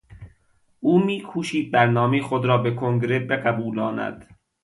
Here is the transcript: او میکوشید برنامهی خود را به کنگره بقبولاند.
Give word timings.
او 0.79 0.99
میکوشید 1.05 1.71
برنامهی 1.71 2.21
خود 2.21 2.45
را 2.45 2.57
به 2.57 2.71
کنگره 2.75 3.19
بقبولاند. 3.19 4.35